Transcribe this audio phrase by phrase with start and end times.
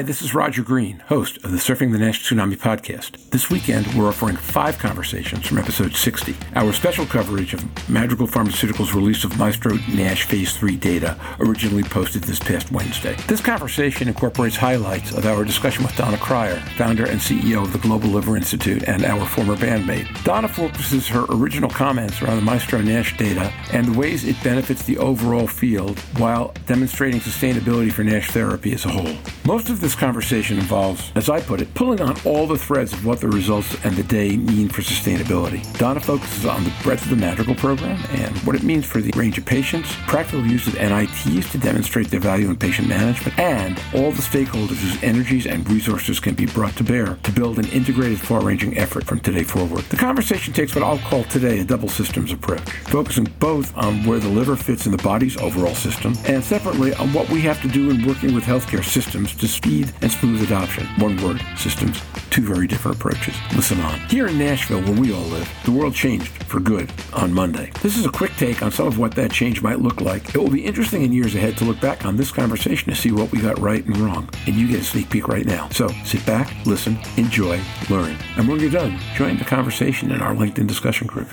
[0.00, 3.18] Hi, this is Roger Green, host of the Surfing the Nash Tsunami podcast.
[3.32, 6.34] This weekend, we're offering five conversations from episode 60.
[6.54, 12.24] Our special coverage of Madrigal Pharmaceuticals' release of Maestro NASH Phase 3 data, originally posted
[12.24, 13.14] this past Wednesday.
[13.26, 17.78] This conversation incorporates highlights of our discussion with Donna Cryer, founder and CEO of the
[17.78, 20.24] Global Liver Institute and our former bandmate.
[20.24, 24.82] Donna focuses her original comments around the Maestro NASH data and the ways it benefits
[24.84, 29.18] the overall field while demonstrating sustainability for NASH therapy as a whole.
[29.44, 33.04] Most of this conversation involves, as I put it, pulling on all the threads of
[33.04, 35.60] what the results and the day mean for sustainability.
[35.78, 39.10] Donna focuses on the breadth of the Madrigal program and what it means for the
[39.18, 43.82] range of patients, practical use of NITs to demonstrate their value in patient management, and
[43.92, 47.66] all the stakeholders whose energies and resources can be brought to bear to build an
[47.70, 49.82] integrated, far-ranging effort from today forward.
[49.86, 54.20] The conversation takes what I'll call today a double systems approach, focusing both on where
[54.20, 57.68] the liver fits in the body's overall system and separately on what we have to
[57.68, 60.86] do in working with healthcare systems to speed and smooth adoption.
[60.98, 62.00] One word, systems.
[62.30, 63.34] Two very different approaches.
[63.54, 63.98] Listen on.
[64.08, 67.70] Here in Nashville, where we all live, the world changed for good on Monday.
[67.82, 70.34] This is a quick take on some of what that change might look like.
[70.34, 73.12] It will be interesting in years ahead to look back on this conversation to see
[73.12, 74.28] what we got right and wrong.
[74.46, 75.68] And you get a sneak peek right now.
[75.70, 78.16] So sit back, listen, enjoy, learn.
[78.36, 81.28] And when you're done, join the conversation in our LinkedIn discussion group.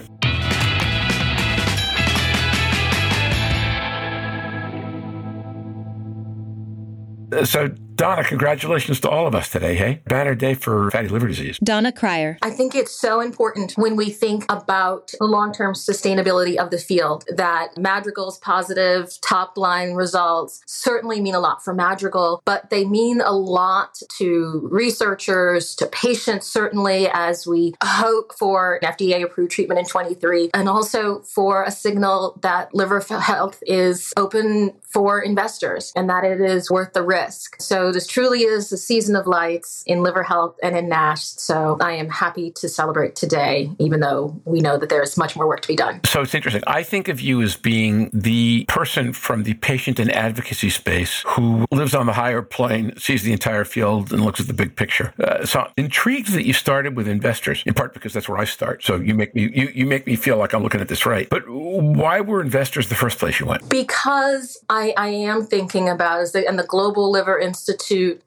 [7.44, 10.02] So Donna, congratulations to all of us today, hey?
[10.06, 11.58] Banner day for fatty liver disease.
[11.64, 12.38] Donna Cryer.
[12.44, 16.78] I think it's so important when we think about the long term sustainability of the
[16.78, 22.86] field that Madrigal's positive top line results certainly mean a lot for Madrigal, but they
[22.86, 29.52] mean a lot to researchers, to patients, certainly, as we hope for an FDA approved
[29.52, 35.92] treatment in 23, and also for a signal that liver health is open for investors
[35.96, 37.60] and that it is worth the risk.
[37.60, 41.24] So this truly is the season of lights in liver health and in NASH.
[41.24, 45.48] So I am happy to celebrate today, even though we know that there's much more
[45.48, 46.02] work to be done.
[46.06, 46.64] So it's interesting.
[46.68, 51.66] I think of you as being the person from the patient and advocacy space who
[51.72, 55.14] lives on the higher plane, sees the entire field, and looks at the big picture.
[55.20, 58.46] Uh, so I'm intrigued that you started with investors, in part because that's where I
[58.46, 58.84] start.
[58.84, 61.30] So you make me you, you make me feel like I'm looking at this right.
[61.30, 63.70] But why were investors the first place you went?
[63.70, 67.77] Because I, I am thinking about is the, and the Global Liver Institute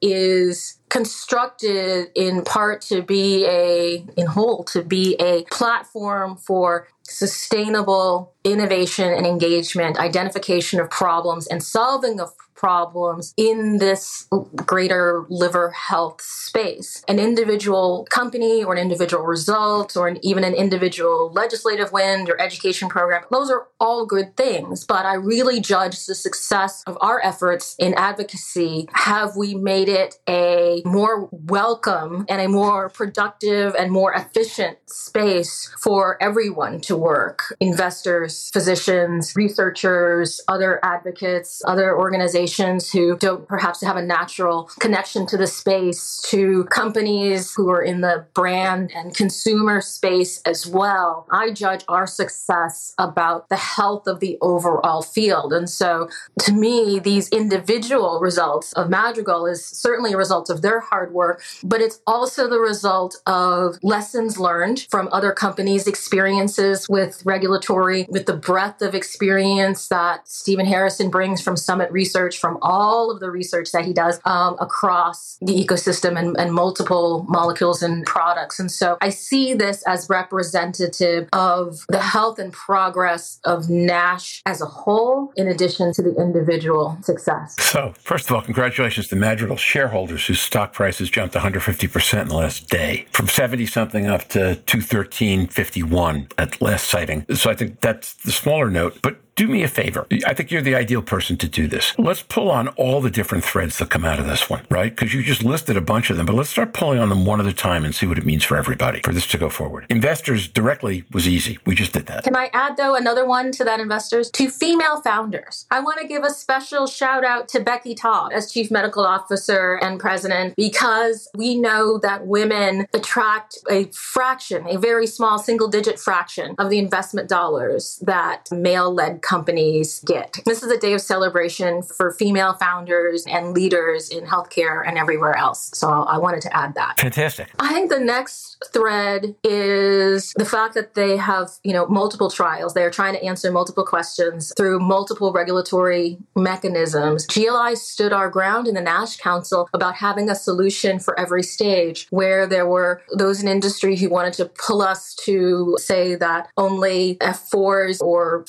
[0.01, 8.35] is constructed in part to be a in whole to be a platform for sustainable
[8.45, 16.21] innovation and engagement identification of problems and solving of problems in this greater liver health
[16.21, 17.03] space.
[17.09, 22.39] An individual company or an individual result or an, even an individual legislative win or
[22.39, 24.85] education program, those are all good things.
[24.85, 28.91] But I really judge the success of our efforts in advocacy.
[28.93, 35.71] Have we made it a more welcome and a more productive and more efficient space
[35.79, 37.57] for everyone to work?
[37.61, 45.37] Investors, physicians, researchers, other advocates, other organizations who don't perhaps have a natural connection to
[45.37, 51.27] the space, to companies who are in the brand and consumer space as well.
[51.31, 55.53] I judge our success about the health of the overall field.
[55.53, 56.09] And so
[56.41, 61.43] to me, these individual results of Madrigal is certainly a result of their hard work,
[61.65, 68.27] but it's also the result of lessons learned from other companies' experiences with regulatory, with
[68.27, 73.31] the breadth of experience that Stephen Harrison brings from Summit Research from all of the
[73.31, 78.61] research that he does um, across the ecosystem and, and multiple molecules and products.
[78.61, 84.61] And so I see this as representative of the health and progress of NASH as
[84.61, 87.57] a whole, in addition to the individual success.
[87.61, 92.35] So, first of all, congratulations to Madrigal shareholders whose stock prices jumped 150% in the
[92.35, 97.25] last day, from 70 something up to 213.51 at last sighting.
[97.35, 98.99] So I think that's the smaller note.
[99.01, 100.07] But do me a favor.
[100.27, 101.95] I think you're the ideal person to do this.
[101.99, 104.95] Let's pull on all the different threads that come out of this one, right?
[104.95, 107.41] Because you just listed a bunch of them, but let's start pulling on them one
[107.41, 109.87] at a time and see what it means for everybody for this to go forward.
[109.89, 111.59] Investors directly was easy.
[111.65, 112.25] We just did that.
[112.25, 114.31] Can I add, though, another one to that investors?
[114.33, 115.65] To female founders.
[115.71, 119.79] I want to give a special shout out to Becky Taub as Chief Medical Officer
[119.81, 125.99] and President because we know that women attract a fraction, a very small single digit
[125.99, 130.41] fraction of the investment dollars that male led companies get.
[130.45, 135.37] This is a day of celebration for female founders and leaders in healthcare and everywhere
[135.37, 135.71] else.
[135.73, 136.99] So I wanted to add that.
[136.99, 137.49] Fantastic.
[137.61, 142.75] I think the next thread is the fact that they have, you know, multiple trials.
[142.75, 147.25] They're trying to answer multiple questions through multiple regulatory mechanisms.
[147.27, 152.09] GLI stood our ground in the NASH Council about having a solution for every stage
[152.11, 157.15] where there were those in industry who wanted to pull us to say that only
[157.21, 158.45] F4s or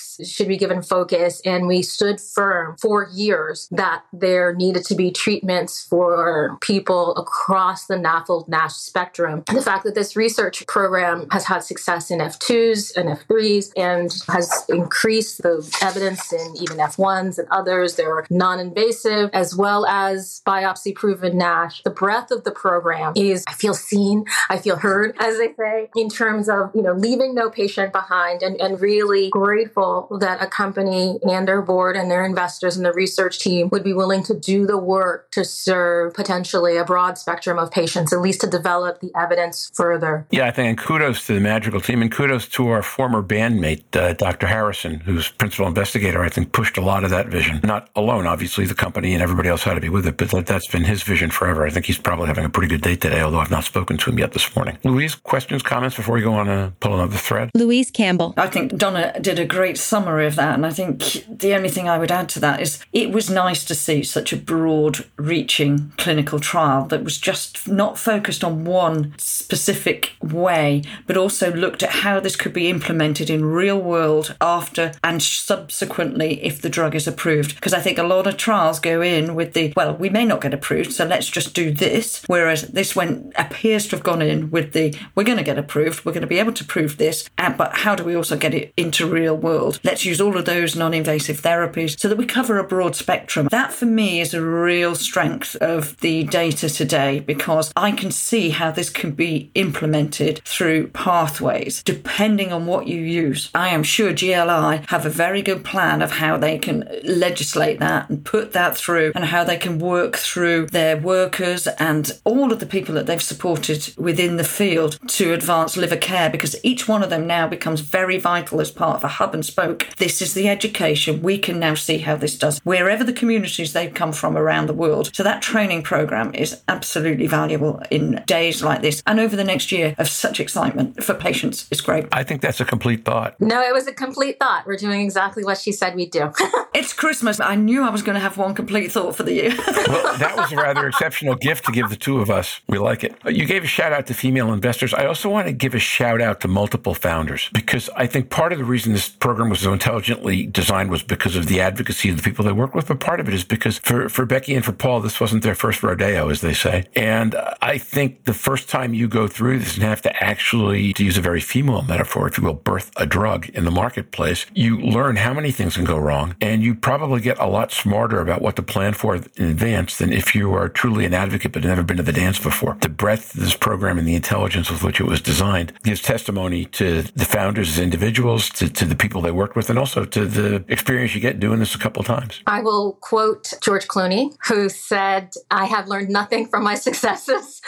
[0.00, 1.40] should be given focus.
[1.44, 7.86] And we stood firm for years that there needed to be treatments for people across
[7.86, 9.44] the NAFLD NASH spectrum.
[9.52, 14.64] The fact that this research program has had success in F2s and F3s and has
[14.68, 15.52] increased the
[15.82, 17.96] evidence in even F1s and others.
[17.96, 21.82] There are non invasive as well as biopsy proven NASH.
[21.82, 25.90] The breadth of the program is, I feel seen, I feel heard, as they say,
[25.96, 29.81] in terms of, you know, leaving no patient behind and, and really grateful
[30.20, 33.92] that a company and their board and their investors and the research team would be
[33.92, 38.40] willing to do the work to serve potentially a broad spectrum of patients, at least
[38.40, 40.26] to develop the evidence further.
[40.30, 43.84] Yeah, I think, and kudos to the Madrigal team, and kudos to our former bandmate,
[43.94, 44.46] uh, Dr.
[44.46, 47.60] Harrison, who's principal investigator, I think pushed a lot of that vision.
[47.62, 50.46] Not alone, obviously, the company and everybody else had to be with it, but that,
[50.46, 51.66] that's been his vision forever.
[51.66, 54.10] I think he's probably having a pretty good day today, although I've not spoken to
[54.10, 54.78] him yet this morning.
[54.84, 57.50] Louise, questions, comments before we go on to pull another thread?
[57.54, 58.34] Louise Campbell.
[58.36, 60.54] I think Donna did a great summary of that.
[60.54, 63.64] And I think the only thing I would add to that is it was nice
[63.64, 69.14] to see such a broad reaching clinical trial that was just not focused on one
[69.18, 74.92] specific way, but also looked at how this could be implemented in real world after
[75.02, 77.54] and subsequently if the drug is approved.
[77.54, 80.40] Because I think a lot of trials go in with the, well, we may not
[80.40, 82.22] get approved, so let's just do this.
[82.26, 86.04] Whereas this one appears to have gone in with the, we're going to get approved,
[86.04, 88.72] we're going to be able to prove this, but how do we also get it
[88.76, 89.61] into real world?
[89.84, 93.48] Let's use all of those non invasive therapies so that we cover a broad spectrum.
[93.50, 98.50] That for me is a real strength of the data today because I can see
[98.50, 103.50] how this can be implemented through pathways depending on what you use.
[103.54, 108.08] I am sure GLI have a very good plan of how they can legislate that
[108.08, 112.60] and put that through and how they can work through their workers and all of
[112.60, 117.02] the people that they've supported within the field to advance liver care because each one
[117.02, 119.86] of them now becomes very vital as part of a hub and spoke.
[119.98, 121.20] This is the education.
[121.20, 124.72] We can now see how this does wherever the communities they've come from around the
[124.72, 125.10] world.
[125.14, 129.70] So that training program is absolutely valuable in days like this and over the next
[129.70, 131.68] year of such excitement for patients.
[131.70, 132.06] It's great.
[132.12, 133.38] I think that's a complete thought.
[133.40, 134.66] No, it was a complete thought.
[134.66, 136.32] We're doing exactly what she said we'd do.
[136.74, 137.38] it's Christmas.
[137.38, 139.50] I knew I was going to have one complete thought for the year.
[139.86, 142.60] well, that was a rather exceptional gift to give the two of us.
[142.68, 143.14] We like it.
[143.26, 144.94] You gave a shout out to female investors.
[144.94, 148.52] I also want to give a shout out to multiple founders because I think part
[148.52, 152.16] of the reason this program was so intelligently designed was because of the advocacy of
[152.16, 154.64] the people they work with, but part of it is because for, for Becky and
[154.64, 156.84] for Paul, this wasn't their first rodeo, as they say.
[156.94, 161.04] And I think the first time you go through this and have to actually, to
[161.04, 164.78] use a very female metaphor, if you will, birth a drug in the marketplace, you
[164.78, 166.36] learn how many things can go wrong.
[166.40, 170.12] And you probably get a lot smarter about what to plan for in advance than
[170.12, 172.76] if you are truly an advocate but never been to the dance before.
[172.80, 176.66] The breadth of this program and the intelligence with which it was designed gives testimony
[176.66, 180.24] to the founders as individuals, to, to the people they worked with, and also to
[180.26, 182.40] the experience you get doing this a couple times.
[182.46, 187.60] I will quote George Clooney, who said, I have learned nothing from my successes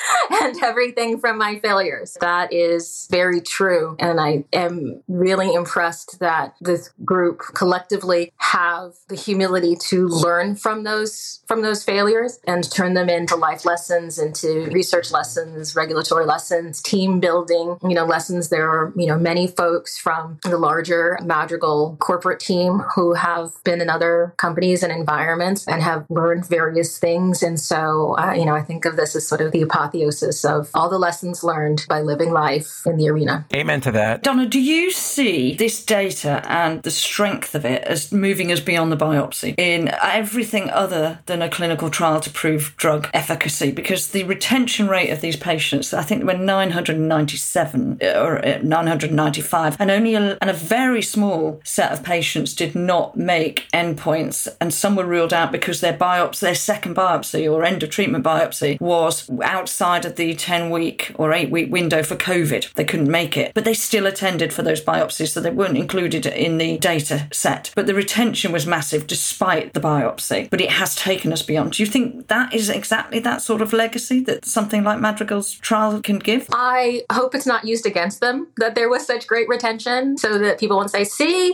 [0.42, 2.16] and everything from my failures.
[2.20, 3.96] That is very true.
[3.98, 10.84] And I am really impressed that this group collectively have the humility to learn from
[10.84, 16.82] those from those failures and turn them into life lessons, into research lessons, regulatory lessons,
[16.82, 18.48] team building, you know, lessons.
[18.48, 21.18] There are, you know, many folks from the larger
[21.54, 26.98] Madrigal corporate team who have been in other companies and environments and have learned various
[26.98, 27.42] things.
[27.42, 30.68] And so, uh, you know, I think of this as sort of the apotheosis of
[30.74, 33.46] all the lessons learned by living life in the arena.
[33.54, 34.24] Amen to that.
[34.24, 38.90] Donna, do you see this data and the strength of it as moving us beyond
[38.90, 43.70] the biopsy in everything other than a clinical trial to prove drug efficacy?
[43.70, 49.76] Because the retention rate of these patients, I think, were 997 uh, or uh, 995,
[49.78, 51.33] and only a, and a very small
[51.64, 56.40] set of patients did not make endpoints, and some were ruled out because their biopsy,
[56.40, 61.32] their second biopsy or end of treatment biopsy, was outside of the 10 week or
[61.32, 62.72] 8 week window for COVID.
[62.74, 66.26] They couldn't make it, but they still attended for those biopsies, so they weren't included
[66.26, 67.70] in the data set.
[67.74, 71.72] But the retention was massive despite the biopsy, but it has taken us beyond.
[71.72, 76.00] Do you think that is exactly that sort of legacy that something like Madrigal's trial
[76.00, 76.48] can give?
[76.52, 80.58] I hope it's not used against them that there was such great retention so that
[80.58, 81.04] people won't say,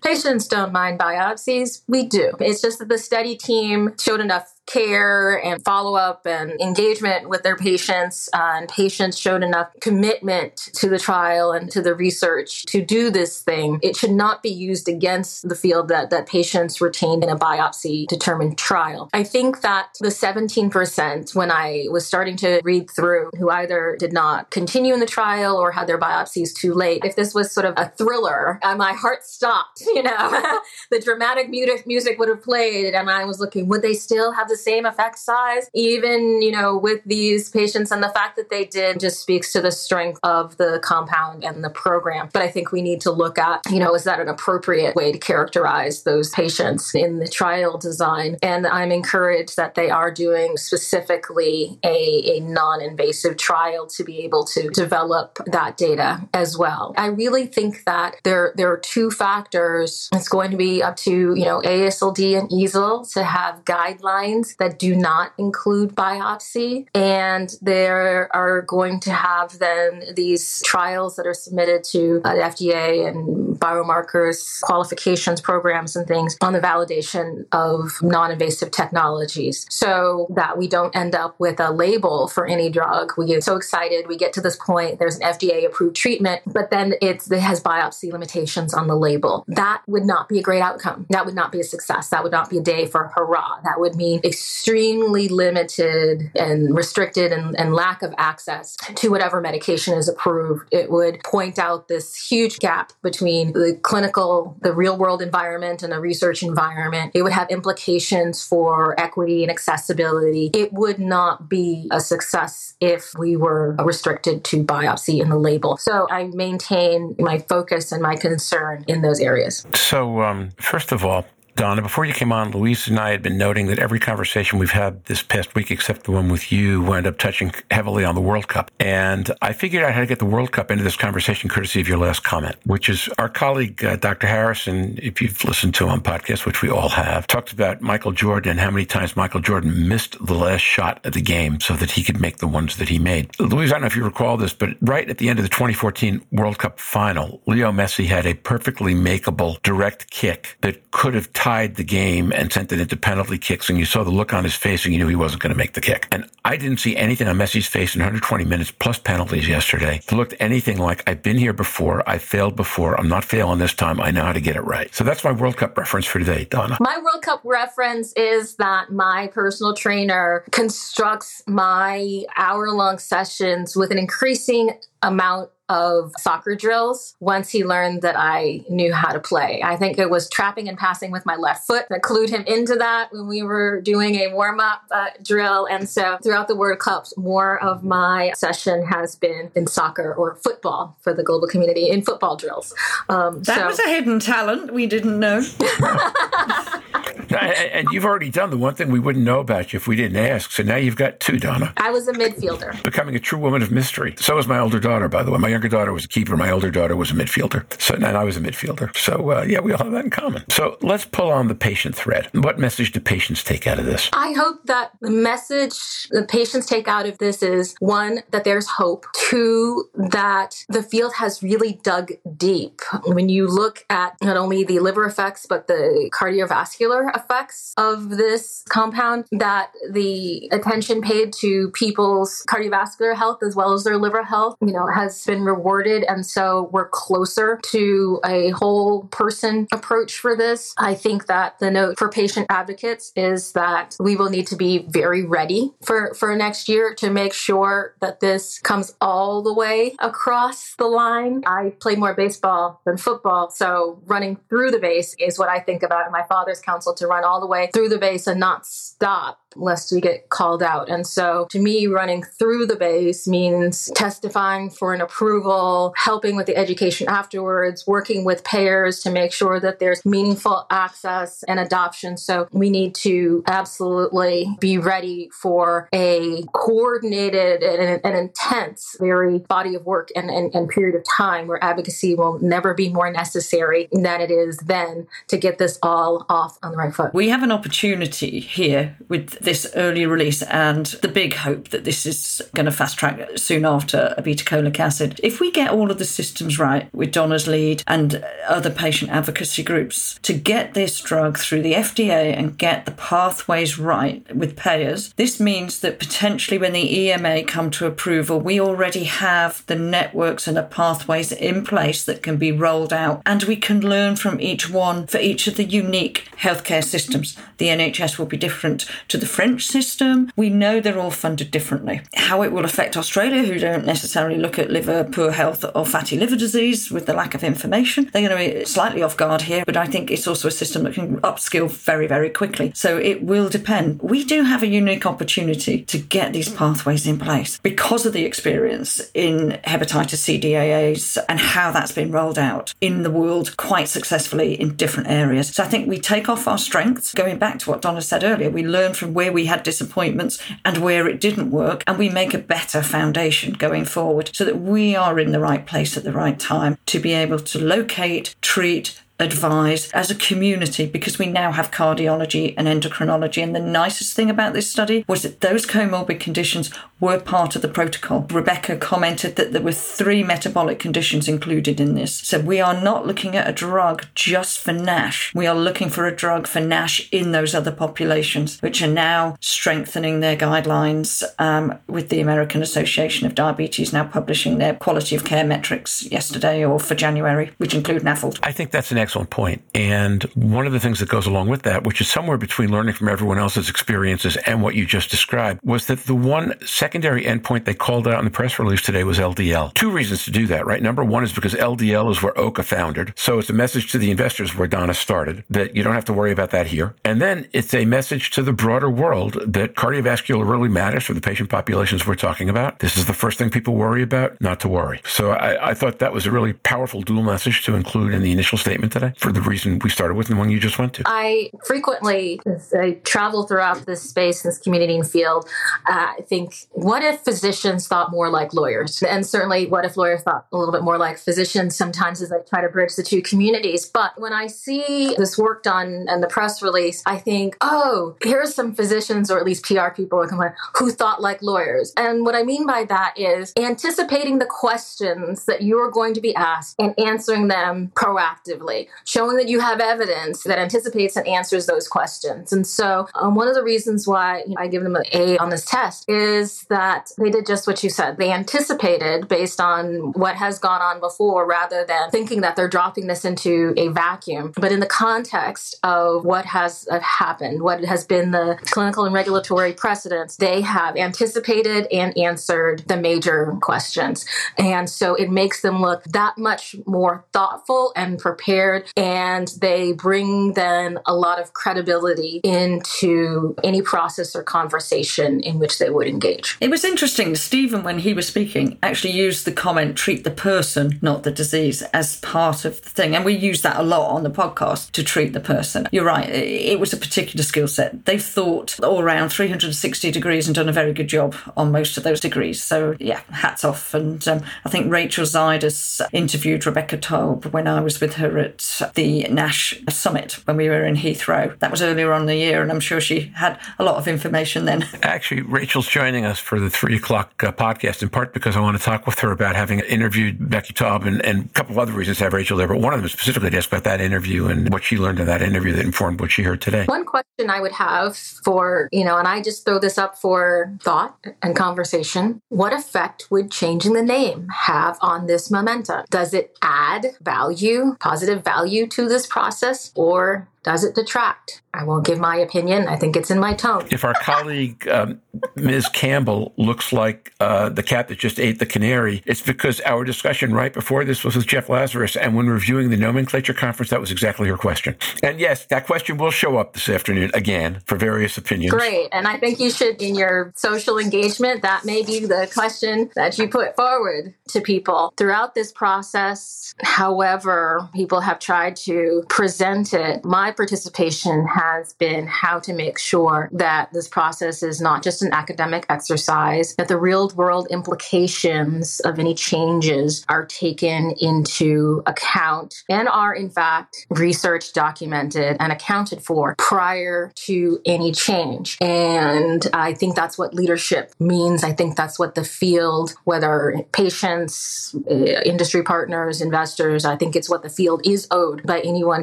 [0.02, 1.82] patients don't mind biopsies.
[1.88, 2.32] We do.
[2.40, 7.42] It's just that the study team showed enough care and follow up and engagement with
[7.42, 8.28] their patients.
[8.32, 13.10] Uh, and patients showed enough commitment to the trial and to the research to do
[13.10, 13.78] this thing.
[13.82, 18.06] It should not be used against the field that, that patients retained in a biopsy
[18.06, 19.08] determined trial.
[19.12, 24.12] I think that the 17%, when I was starting to read through, who either did
[24.12, 27.66] not continue in the trial or had their biopsies too late, if this was sort
[27.66, 30.58] of a thriller, uh, my heart stopped, you know,
[30.90, 34.56] the dramatic music, would have played and I was looking, would they still have the
[34.60, 37.90] same effect size, even, you know, with these patients.
[37.90, 41.64] And the fact that they did just speaks to the strength of the compound and
[41.64, 42.28] the program.
[42.32, 45.12] But I think we need to look at, you know, is that an appropriate way
[45.12, 48.36] to characterize those patients in the trial design?
[48.42, 54.20] And I'm encouraged that they are doing specifically a, a non invasive trial to be
[54.20, 56.94] able to develop that data as well.
[56.96, 60.08] I really think that there, there are two factors.
[60.12, 64.78] It's going to be up to, you know, ASLD and EASL to have guidelines that
[64.78, 66.86] do not include biopsy.
[66.94, 72.40] And there are going to have then these trials that are submitted to uh, the
[72.40, 80.26] FDA and biomarkers, qualifications programs, and things on the validation of non invasive technologies so
[80.34, 83.12] that we don't end up with a label for any drug.
[83.16, 86.70] We get so excited, we get to this point, there's an FDA approved treatment, but
[86.70, 89.44] then it has biopsy limitations on the label.
[89.48, 91.06] That would not be a great outcome.
[91.10, 92.08] That would not be a success.
[92.08, 93.60] That would not be a day for hurrah.
[93.64, 99.94] That would mean extremely limited and restricted and, and lack of access to whatever medication
[99.94, 100.66] is approved.
[100.70, 105.92] It would point out this huge gap between the clinical, the real world environment and
[105.92, 107.12] the research environment.
[107.14, 110.50] It would have implications for equity and accessibility.
[110.54, 115.76] It would not be a success if we were restricted to biopsy in the label.
[115.76, 119.66] So I maintain my focus and my concern in those areas.
[119.74, 121.24] So, um, first of all,
[121.56, 124.70] Donna, before you came on, Louise and I had been noting that every conversation we've
[124.70, 128.20] had this past week, except the one with you, wound up touching heavily on the
[128.20, 128.70] World Cup.
[128.80, 131.88] And I figured out how to get the World Cup into this conversation courtesy of
[131.88, 134.26] your last comment, which is our colleague, uh, Dr.
[134.26, 138.12] Harrison, if you've listened to him on podcasts, which we all have, talked about Michael
[138.12, 141.74] Jordan and how many times Michael Jordan missed the last shot of the game so
[141.74, 143.38] that he could make the ones that he made.
[143.38, 145.48] Louise, I don't know if you recall this, but right at the end of the
[145.48, 151.32] 2014 World Cup final, Leo Messi had a perfectly makeable direct kick that could have
[151.40, 154.44] tied the game and sent it into penalty kicks, and you saw the look on
[154.44, 156.06] his face, and you knew he wasn't going to make the kick.
[156.12, 160.14] And I didn't see anything on Messi's face in 120 minutes plus penalties yesterday that
[160.14, 164.02] looked anything like I've been here before, I failed before, I'm not failing this time,
[164.02, 164.94] I know how to get it right.
[164.94, 166.76] So that's my World Cup reference for today, Donna.
[166.78, 173.90] My World Cup reference is that my personal trainer constructs my hour long sessions with
[173.90, 179.62] an increasing amount of soccer drills once he learned that I knew how to play.
[179.64, 182.74] I think it was trapping and passing with my left foot that clued him into
[182.74, 185.66] that when we were doing a warm up uh, drill.
[185.66, 190.34] And so throughout the World Cups, more of my session has been in soccer or
[190.34, 192.74] football for the global community in football drills.
[193.08, 193.66] Um, that so.
[193.66, 195.40] was a hidden talent we didn't know.
[197.38, 200.16] and you've already done the one thing we wouldn't know about you if we didn't
[200.16, 200.50] ask.
[200.50, 201.72] So now you've got two, Donna.
[201.76, 202.82] I was a midfielder.
[202.82, 204.14] Becoming a true woman of mystery.
[204.18, 205.38] So was my older daughter, by the way.
[205.38, 206.38] My younger daughter was a keeper.
[206.38, 207.66] My older daughter was a midfielder.
[207.78, 208.96] So and I was a midfielder.
[208.96, 210.42] So uh, yeah, we all have that in common.
[210.48, 212.30] So let's pull on the patient thread.
[212.32, 214.08] What message do patients take out of this?
[214.14, 218.68] I hope that the message the patients take out of this is one that there's
[218.68, 219.04] hope.
[219.28, 222.80] Two that the field has really dug deep.
[223.04, 228.64] When you look at not only the liver effects but the cardiovascular effects of this
[228.70, 234.56] compound, that the attention paid to people's cardiovascular health as well as their liver health,
[234.62, 236.04] you know, has been rewarded.
[236.04, 240.74] And so we're closer to a whole person approach for this.
[240.78, 244.86] I think that the note for patient advocates is that we will need to be
[244.88, 249.94] very ready for, for next year to make sure that this comes all the way
[249.98, 251.42] across the line.
[251.46, 255.82] I play more baseball than football, so running through the base is what I think
[255.82, 258.66] about in my father's counsel to run all the way through the base and not
[258.66, 260.88] stop lest we get called out.
[260.88, 266.46] And so to me, running through the base means testifying for an approval, helping with
[266.46, 272.16] the education afterwards, working with payers to make sure that there's meaningful access and adoption.
[272.16, 279.86] So we need to absolutely be ready for a coordinated and, intense, very body of
[279.86, 284.20] work and, and, and period of time where advocacy will never be more necessary than
[284.20, 287.14] it is then to get this all off on the right foot.
[287.14, 292.06] We have an opportunity here with this early release and the big hope that this
[292.06, 295.20] is going to fast track soon after obeticholic acid.
[295.22, 299.62] If we get all of the systems right with Donna's lead and other patient advocacy
[299.62, 305.12] groups to get this drug through the FDA and get the pathways right with payers,
[305.14, 310.46] this means that potentially when the EMA come to approval, we already have the networks
[310.46, 314.40] and the pathways in place that can be rolled out and we can learn from
[314.40, 317.36] each one for each of the unique healthcare systems.
[317.58, 320.30] The NHS will be different to the French system.
[320.36, 322.02] We know they're all funded differently.
[322.14, 326.16] How it will affect Australia, who don't necessarily look at liver poor health or fatty
[326.18, 329.64] liver disease with the lack of information, they're going to be slightly off guard here,
[329.64, 332.72] but I think it's also a system that can upskill very, very quickly.
[332.74, 334.00] So it will depend.
[334.02, 338.24] We do have a unique opportunity to get these pathways in place because of the
[338.24, 343.88] experience in hepatitis C DAAs and how that's been rolled out in the world quite
[343.88, 345.48] successfully in different areas.
[345.48, 348.50] So I think we take off our strengths, going back to what Donna said earlier,
[348.50, 352.32] we learn from where we had disappointments and where it didn't work, and we make
[352.32, 356.12] a better foundation going forward so that we are in the right place at the
[356.12, 361.52] right time to be able to locate, treat, advise as a community because we now
[361.52, 363.42] have cardiology and endocrinology.
[363.42, 367.62] And the nicest thing about this study was that those comorbid conditions were part of
[367.62, 368.26] the protocol.
[368.30, 372.14] Rebecca commented that there were three metabolic conditions included in this.
[372.14, 375.34] So we are not looking at a drug just for NASH.
[375.34, 379.36] We are looking for a drug for NASH in those other populations, which are now
[379.40, 385.24] strengthening their guidelines um, with the American Association of Diabetes now publishing their quality of
[385.24, 388.38] care metrics yesterday or for January, which include NAFLD.
[388.42, 389.60] I think that's an excellent excellent point.
[389.74, 392.94] And one of the things that goes along with that, which is somewhere between learning
[392.94, 397.64] from everyone else's experiences and what you just described, was that the one secondary endpoint
[397.64, 399.74] they called out in the press release today was LDL.
[399.74, 400.80] Two reasons to do that, right?
[400.80, 403.12] Number one is because LDL is where OCA founded.
[403.16, 406.12] So it's a message to the investors where Donna started that you don't have to
[406.12, 406.94] worry about that here.
[407.04, 411.20] And then it's a message to the broader world that cardiovascular really matters for the
[411.20, 412.78] patient populations we're talking about.
[412.78, 415.00] This is the first thing people worry about, not to worry.
[415.04, 418.30] So I, I thought that was a really powerful dual message to include in the
[418.30, 420.94] initial statement today for the reason we started with and the one you just went
[420.94, 421.02] to?
[421.06, 422.40] I frequently,
[422.74, 425.48] I travel throughout this space, this community and field,
[425.86, 429.02] uh, I think, what if physicians thought more like lawyers?
[429.02, 432.38] And certainly, what if lawyers thought a little bit more like physicians sometimes as I
[432.40, 433.86] try to bridge the two communities?
[433.86, 438.54] But when I see this work done and the press release, I think, oh, here's
[438.54, 440.26] some physicians or at least PR people
[440.74, 441.92] who thought like lawyers.
[441.96, 446.20] And what I mean by that is anticipating the questions that you are going to
[446.20, 451.66] be asked and answering them proactively showing that you have evidence that anticipates and answers
[451.66, 452.52] those questions.
[452.52, 455.36] And so, um, one of the reasons why you know, I give them an A
[455.38, 458.16] on this test is that they did just what you said.
[458.16, 463.06] They anticipated based on what has gone on before rather than thinking that they're dropping
[463.06, 464.52] this into a vacuum.
[464.56, 469.14] But in the context of what has uh, happened, what has been the clinical and
[469.14, 474.26] regulatory precedents, they have anticipated and answered the major questions.
[474.58, 480.54] And so it makes them look that much more thoughtful and prepared and they bring
[480.54, 486.56] then a lot of credibility into any process or conversation in which they would engage.
[486.60, 487.34] It was interesting.
[487.36, 491.82] Stephen, when he was speaking, actually used the comment treat the person, not the disease,
[491.94, 493.14] as part of the thing.
[493.14, 495.88] And we use that a lot on the podcast to treat the person.
[495.92, 498.04] You're right, it was a particular skill set.
[498.04, 502.04] They've thought all around 360 degrees and done a very good job on most of
[502.04, 502.62] those degrees.
[502.62, 503.94] So, yeah, hats off.
[503.94, 508.59] And um, I think Rachel Zaidas interviewed Rebecca Taub when I was with her at
[508.94, 511.58] the NASH summit when we were in Heathrow.
[511.58, 514.06] That was earlier on in the year, and I'm sure she had a lot of
[514.06, 514.86] information then.
[515.02, 518.76] Actually, Rachel's joining us for the three o'clock uh, podcast in part because I want
[518.76, 521.92] to talk with her about having interviewed Becky Taub and, and, a couple of other
[521.92, 522.68] reasons to have Rachel there.
[522.68, 525.26] But one of them specifically to ask about that interview and what she learned in
[525.26, 526.84] that interview that informed what she heard today.
[526.84, 530.76] One question I would have for, you know, and I just throw this up for
[530.82, 532.40] thought and conversation.
[532.48, 536.04] What effect would changing the name have on this momentum?
[536.10, 538.49] Does it add value, positive value?
[538.50, 541.62] Value to this process or does it detract?
[541.72, 542.88] I won't give my opinion.
[542.88, 543.86] I think it's in my tone.
[543.90, 545.20] If our colleague, um,
[545.54, 545.88] Ms.
[545.88, 550.52] Campbell, looks like uh, the cat that just ate the canary, it's because our discussion
[550.52, 552.16] right before this was with Jeff Lazarus.
[552.16, 554.96] And when reviewing the nomenclature conference, that was exactly her question.
[555.22, 558.72] And yes, that question will show up this afternoon again for various opinions.
[558.72, 559.08] Great.
[559.12, 563.38] And I think you should, in your social engagement, that may be the question that
[563.38, 566.74] you put forward to people throughout this process.
[566.82, 570.24] However, people have tried to present it.
[570.24, 575.22] My my participation has been how to make sure that this process is not just
[575.22, 582.82] an academic exercise, that the real world implications of any changes are taken into account
[582.88, 588.76] and are, in fact, researched, documented and accounted for prior to any change.
[588.80, 591.62] And I think that's what leadership means.
[591.62, 597.48] I think that's what the field, whether patients, uh, industry partners, investors, I think it's
[597.48, 599.22] what the field is owed by anyone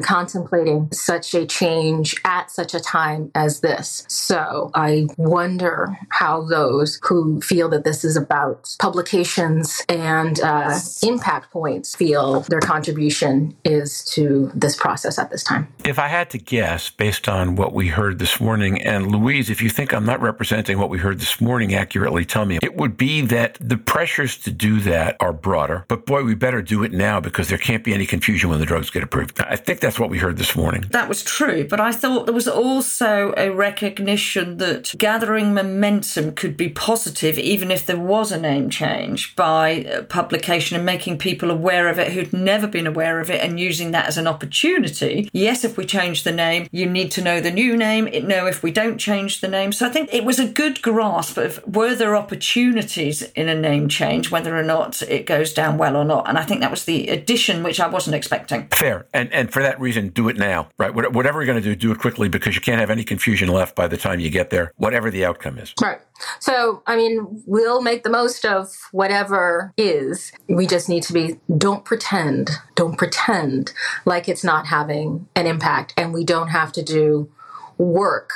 [0.00, 4.04] contemplating such a change at such a time as this.
[4.08, 11.50] So I wonder how those who feel that this is about publications and uh, impact
[11.50, 15.68] points feel their contribution is to this process at this time.
[15.84, 19.62] If I had to guess, based on what we heard this morning, and Louise, if
[19.62, 22.96] you think I'm not representing what we heard this morning accurately, tell me, it would
[22.96, 26.92] be that the pressures to do that are broader, but boy, we better do it
[26.92, 29.40] now because there can't be any confusion when the drugs get approved.
[29.40, 30.84] I think that's what we heard this morning.
[30.90, 36.56] That was true, but I thought there was also a recognition that gathering momentum could
[36.56, 41.50] be positive even if there was a name change by uh, publication and making people
[41.50, 45.28] aware of it who'd never been aware of it and using that as an opportunity.
[45.32, 48.08] Yes, if we change the name, you need to know the new name.
[48.26, 49.72] No, if we don't change the name.
[49.72, 53.88] So I think it was a good grasp of were there opportunities in a name
[53.88, 56.28] change, whether or not it goes down well or not.
[56.28, 58.68] And I think that was the addition which I wasn't expecting.
[58.68, 59.06] Fair.
[59.12, 60.94] And and for that reason, do it now, right?
[61.06, 63.74] Whatever you're going to do, do it quickly because you can't have any confusion left
[63.74, 65.72] by the time you get there, whatever the outcome is.
[65.80, 66.00] Right.
[66.40, 70.32] So, I mean, we'll make the most of whatever is.
[70.48, 73.72] We just need to be, don't pretend, don't pretend
[74.04, 75.94] like it's not having an impact.
[75.96, 77.30] And we don't have to do
[77.76, 78.32] work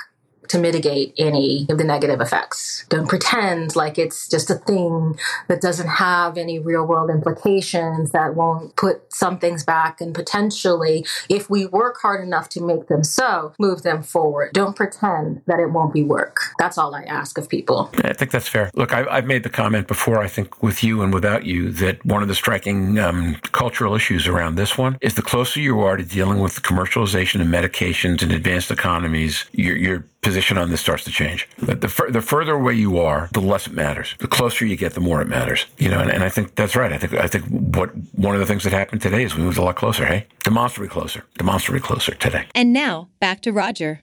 [0.52, 2.84] to mitigate any of the negative effects.
[2.90, 8.36] Don't pretend like it's just a thing that doesn't have any real world implications, that
[8.36, 13.02] won't put some things back, and potentially, if we work hard enough to make them
[13.02, 14.52] so, move them forward.
[14.52, 16.38] Don't pretend that it won't be work.
[16.58, 17.90] That's all I ask of people.
[18.04, 18.70] I think that's fair.
[18.74, 22.04] Look, I, have made the comment before, I think with you and without you, that
[22.04, 25.96] one of the striking um, cultural issues around this one is the closer you are
[25.96, 30.80] to dealing with the commercialization of medications in advanced economies, your, your position on this
[30.80, 31.48] starts to change.
[31.58, 34.14] The, the, the, further away you are, the less it matters.
[34.18, 35.66] The closer you get, the more it matters.
[35.78, 36.92] You know, and, and, I think that's right.
[36.92, 39.58] I think I think what one of the things that happened today is we moved
[39.58, 40.06] a lot closer.
[40.06, 42.46] Hey, demonstrably closer, demonstrably closer today.
[42.54, 44.00] And now back to Roger.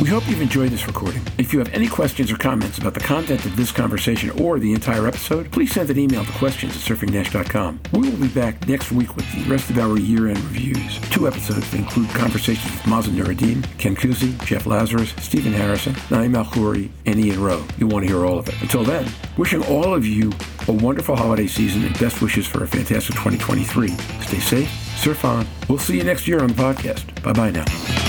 [0.00, 1.22] We hope you've enjoyed this recording.
[1.38, 4.74] If you have any questions or comments about the content of this conversation or the
[4.74, 7.80] entire episode, please send an email to questions at surfingnash.com.
[7.92, 11.00] We will be back next week with the rest of our year-end reviews.
[11.10, 16.34] Two episodes that include conversations with Mazen Noureddin, Ken Cusi, Jeff Lazarus, Stephen Harrison, Naim
[16.34, 17.66] Alkhouri, and Ian Rowe.
[17.78, 18.60] You'll want to hear all of it.
[18.60, 20.30] Until then, wishing all of you
[20.68, 23.88] a wonderful holiday season and best wishes for a fantastic 2023.
[23.88, 25.46] Stay safe, surf on.
[25.70, 27.22] We'll see you next year on the podcast.
[27.22, 28.05] Bye-bye now.